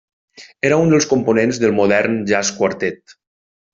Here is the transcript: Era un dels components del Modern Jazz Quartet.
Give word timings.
Era 0.69 0.77
un 0.83 0.93
dels 0.93 1.07
components 1.11 1.59
del 1.65 1.75
Modern 1.81 2.17
Jazz 2.33 2.51
Quartet. 2.57 3.19